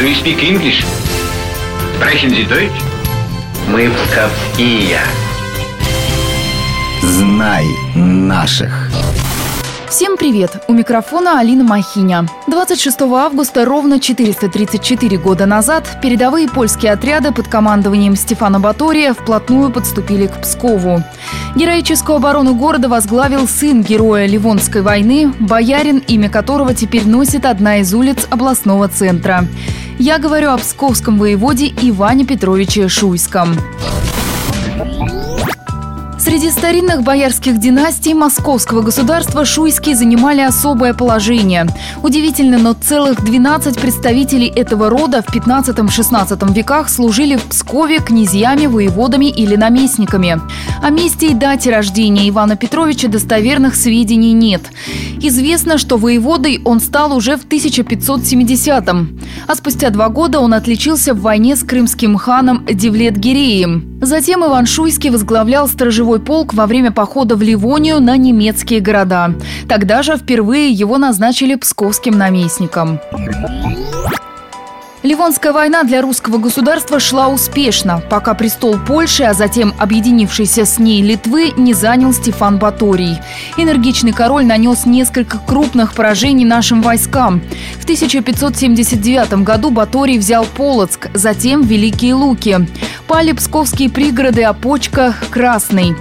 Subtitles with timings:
[0.00, 0.82] Do you speak English?
[1.94, 2.72] Sprechen Sie Deutsch?
[3.68, 4.98] Мы псковские.
[7.02, 8.88] Знай наших.
[9.90, 10.62] Всем привет!
[10.68, 12.26] У микрофона Алина Махиня.
[12.46, 20.28] 26 августа, ровно 434 года назад, передовые польские отряды под командованием Стефана Батория вплотную подступили
[20.28, 21.02] к Пскову.
[21.56, 27.92] Героическую оборону города возглавил сын героя Ливонской войны, боярин, имя которого теперь носит одна из
[27.92, 29.46] улиц областного центра.
[30.02, 33.54] Я говорю о псковском воеводе Иване Петровиче Шуйском.
[36.20, 41.66] Среди старинных боярских династий московского государства шуйские занимали особое положение.
[42.02, 49.30] Удивительно, но целых 12 представителей этого рода в 15-16 веках служили в Пскове князьями, воеводами
[49.30, 50.38] или наместниками.
[50.82, 54.60] О месте и дате рождения Ивана Петровича достоверных сведений нет.
[55.22, 61.22] Известно, что воеводой он стал уже в 1570-м, а спустя два года он отличился в
[61.22, 64.00] войне с крымским ханом Девлет-Гиреем.
[64.02, 65.68] Затем Иван Шуйский возглавлял
[66.10, 69.34] сторожевой полк во время похода в Ливонию на немецкие города.
[69.68, 73.00] Тогда же впервые его назначили псковским наместником.
[75.02, 81.00] Ливонская война для русского государства шла успешно, пока престол Польши, а затем объединившийся с ней
[81.00, 83.18] Литвы, не занял Стефан Баторий.
[83.56, 87.40] Энергичный король нанес несколько крупных поражений нашим войскам.
[87.78, 92.68] В 1579 году Баторий взял Полоцк, затем Великие Луки.
[93.10, 95.96] Пали псковские пригороды Опочка, Красный.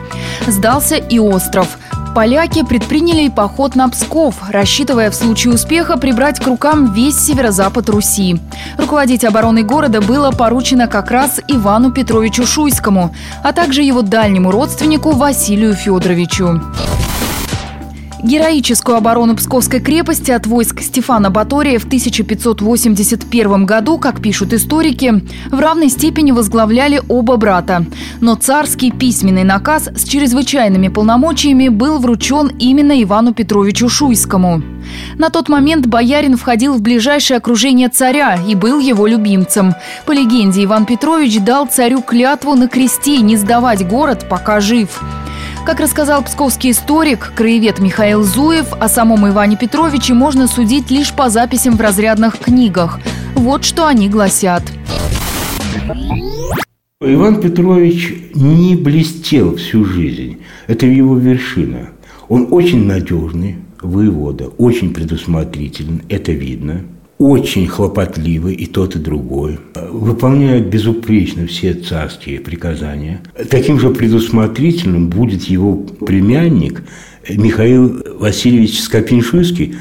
[0.45, 1.79] Сдался и остров–
[2.15, 8.39] Поляки предприняли поход на Псков, рассчитывая в случае успеха прибрать к рукам весь северо-запад Руси.
[8.77, 15.11] Руководить обороной города было поручено как раз Ивану Петровичу Шуйскому, а также его дальнему родственнику
[15.11, 16.61] Василию Федоровичу.
[18.22, 25.58] Героическую оборону Псковской крепости от войск Стефана Батория в 1581 году, как пишут историки, в
[25.59, 27.86] равной степени возглавляли оба брата.
[28.20, 34.64] Но царский письменный наказ с чрезвычайными полномочиями был вручен именно Ивану Петровичу Шуйскому.
[35.17, 39.76] На тот момент боярин входил в ближайшее окружение царя и был его любимцем.
[40.05, 45.02] По легенде, Иван Петрович дал царю клятву на кресте не сдавать город, пока жив–
[45.69, 51.30] как рассказал псковский историк, краевед Михаил Зуев, о самом Иване Петровиче можно судить лишь по
[51.30, 52.99] записям в разрядных книгах.
[53.35, 54.63] Вот что они гласят.
[56.99, 60.39] Иван Петрович не блестел всю жизнь.
[60.65, 61.91] Это его вершина.
[62.30, 66.81] Он очень надежный воевода, очень предусмотрительный, это видно–
[67.19, 69.59] очень хлопотливый и тот, и другой,
[69.91, 73.21] выполняют безупречно все царские приказания.
[73.49, 76.81] Таким же предусмотрительным будет его племянник
[77.30, 79.75] Михаил Васильевич Скопиншуйский,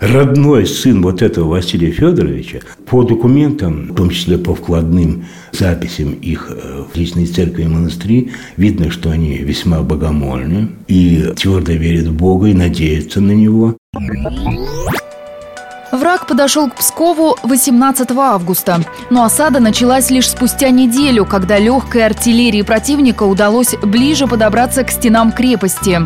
[0.00, 6.50] родной сын вот этого Василия Федоровича, по документам, в том числе по вкладным записям их
[6.50, 12.14] э, в личной церкви и монастыри, видно, что они весьма богомольны и твердо верят в
[12.14, 13.76] Бога и надеются на Него.
[15.92, 18.80] Враг подошел к Пскову 18 августа,
[19.10, 25.32] но осада началась лишь спустя неделю, когда легкой артиллерии противника удалось ближе подобраться к стенам
[25.32, 26.00] крепости.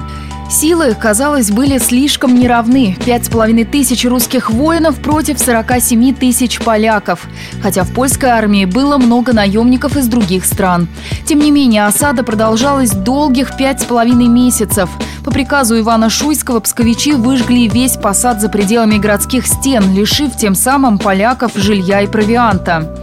[0.48, 2.96] Силы, казалось, были слишком неравны.
[3.04, 7.26] Пять с половиной тысяч русских воинов против 47 тысяч поляков.
[7.62, 10.86] Хотя в польской армии было много наемников из других стран.
[11.26, 14.88] Тем не менее, осада продолжалась долгих пять с половиной месяцев.
[15.24, 20.98] По приказу Ивана Шуйского псковичи выжгли весь посад за пределами городских стен, лишив тем самым
[20.98, 22.96] поляков жилья и провианта.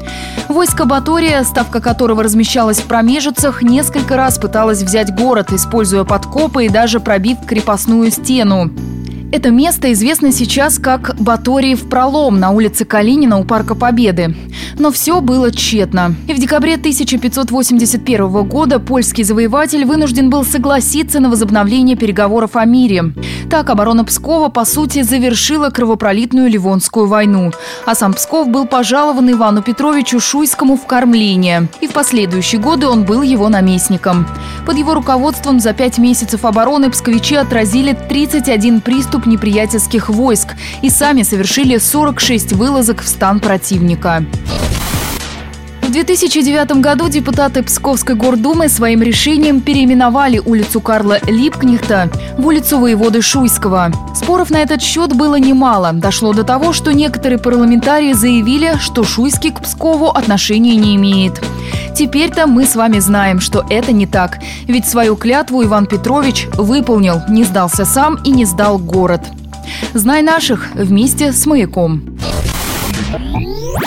[0.49, 6.69] Войско Батория, ставка которого размещалась в промежицах, несколько раз пыталось взять город, используя подкопы и
[6.69, 8.69] даже пробив крепостную стену.
[9.33, 14.35] Это место известно сейчас как Баториев пролом на улице Калинина у Парка Победы.
[14.77, 16.13] Но все было тщетно.
[16.27, 23.05] И в декабре 1581 года польский завоеватель вынужден был согласиться на возобновление переговоров о мире.
[23.49, 27.51] Так оборона Пскова, по сути, завершила кровопролитную Ливонскую войну.
[27.87, 31.67] А сам Псков был пожалован Ивану Петровичу Шуйскому в кормление.
[31.81, 34.27] И в последующие годы он был его наместником.
[34.67, 40.89] Под его руководством за пять месяцев обороны псковичи отразили 31 приступ групп неприятельских войск и
[40.89, 44.25] сами совершили 46 вылазок в стан противника.
[45.93, 53.21] В 2009 году депутаты Псковской гордумы своим решением переименовали улицу Карла Липкнихта в улицу воеводы
[53.21, 53.91] Шуйского.
[54.15, 55.93] Споров на этот счет было немало.
[55.93, 61.39] Дошло до того, что некоторые парламентарии заявили, что Шуйский к Пскову отношения не имеет.
[61.95, 64.39] Теперь-то мы с вами знаем, что это не так.
[64.65, 69.21] Ведь свою клятву Иван Петрович выполнил, не сдался сам и не сдал город.
[69.93, 72.12] Знай наших вместе с маяком.